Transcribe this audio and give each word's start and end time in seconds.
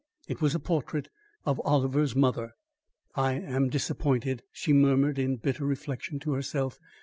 It 0.27 0.41
was 0.41 0.55
a 0.55 0.59
portrait 0.59 1.09
of 1.45 1.61
Oliver's 1.63 2.15
mother. 2.15 2.53
"I 3.13 3.33
am 3.33 3.69
disappointed," 3.69 4.41
she 4.51 4.73
murmured 4.73 5.19
in 5.19 5.35
bitter 5.35 5.63
reflection 5.63 6.17
to 6.21 6.31
herself. 6.33 6.79